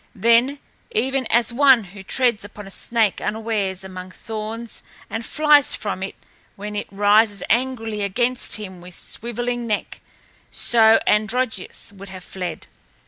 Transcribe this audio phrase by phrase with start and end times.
[0.15, 0.57] Then
[0.93, 4.81] even as one who treads upon a snake unawares among thorns
[5.11, 6.15] and flies from it
[6.55, 10.01] when it rises angrily against him with swelling neck,
[10.49, 12.65] so Androgeos would have fled.